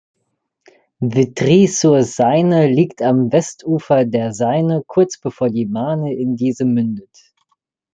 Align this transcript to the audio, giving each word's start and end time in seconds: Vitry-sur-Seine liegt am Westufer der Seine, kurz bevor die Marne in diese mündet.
Vitry-sur-Seine 1.03 2.65
liegt 2.65 3.03
am 3.03 3.31
Westufer 3.31 4.03
der 4.05 4.33
Seine, 4.33 4.81
kurz 4.87 5.19
bevor 5.19 5.51
die 5.51 5.67
Marne 5.67 6.15
in 6.15 6.35
diese 6.35 6.65
mündet. 6.65 7.35